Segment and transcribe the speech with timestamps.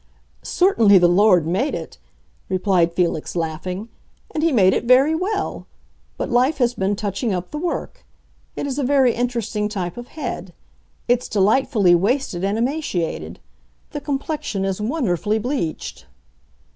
[0.41, 1.99] "Certainly the Lord made it,"
[2.49, 3.87] replied Felix, laughing,
[4.31, 5.67] "and he made it very well.
[6.17, 8.03] But life has been touching up the work.
[8.55, 10.53] It is a very interesting type of head.
[11.07, 13.39] It's delightfully wasted and emaciated.
[13.91, 16.07] The complexion is wonderfully bleached."